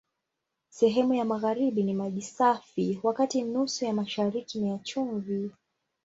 Sehemu 0.69 1.13
ya 1.13 1.25
magharibi 1.25 1.83
ni 1.83 1.93
maji 1.93 2.21
safi, 2.21 2.99
wakati 3.03 3.43
nusu 3.43 3.85
ya 3.85 3.93
mashariki 3.93 4.59
ni 4.59 4.69
ya 4.69 4.77
chumvi. 4.79 5.51